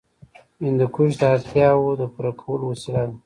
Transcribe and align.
هندوکش 0.63 1.11
د 1.21 1.23
اړتیاوو 1.33 1.97
د 1.99 2.03
پوره 2.13 2.31
کولو 2.41 2.63
وسیله 2.71 3.03
ده. 3.09 3.15